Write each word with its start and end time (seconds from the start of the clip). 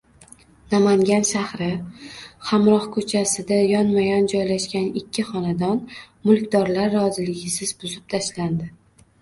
Namangan 0.69 1.25
shahri 1.31 1.67
Hamroh 2.51 2.87
ko‘chasida 2.95 3.59
yonma-yon 3.73 4.25
joylashgan 4.33 4.89
ikki 5.03 5.27
xonadon 5.29 5.85
mulkdorlar 6.31 6.93
roziligisiz 6.99 7.79
buzib 7.85 8.11
tashlandi. 8.17 8.73